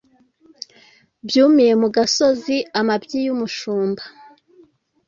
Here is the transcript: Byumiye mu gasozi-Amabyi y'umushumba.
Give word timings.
Byumiye 1.27 1.73
mu 1.81 1.87
gasozi-Amabyi 1.95 3.17
y'umushumba. 3.27 4.03